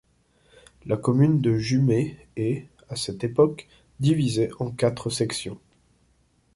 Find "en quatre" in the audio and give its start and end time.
4.57-5.11